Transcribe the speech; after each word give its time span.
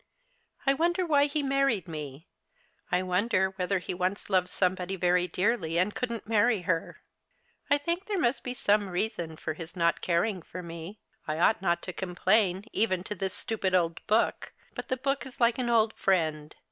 '•I 0.65 0.73
wonder 0.73 1.05
why 1.05 1.27
he 1.27 1.43
married 1.43 1.87
me."" 1.87 2.25
I 2.91 3.03
wonder 3.03 3.51
whether 3.57 3.77
he 3.77 3.93
once 3.93 4.31
loved 4.31 4.49
some 4.49 4.73
body 4.73 4.95
very 4.95 5.27
dearly 5.27 5.77
and 5.77 5.93
couldn't 5.93 6.25
marry 6.27 6.63
her."" 6.63 7.03
I 7.69 7.77
think 7.77 8.07
there 8.07 8.17
must 8.17 8.43
be 8.43 8.55
some 8.55 8.89
reason 8.89 9.37
for 9.37 9.53
his 9.53 9.75
not 9.75 10.01
caring 10.01 10.41
for 10.41 10.63
me. 10.63 10.97
I 11.27 11.37
ought 11.37 11.61
not 11.61 11.83
to 11.83 11.93
complain, 11.93 12.65
even 12.73 13.03
to 13.03 13.13
this 13.13 13.35
stupid 13.35 13.75
old 13.75 14.01
book— 14.07 14.53
but 14.75 14.87
the 14.87 14.97
book 14.97 15.23
is 15.27 15.39
like 15.39 15.59
an 15.59 15.69
old 15.69 15.93
friend. 15.93 16.55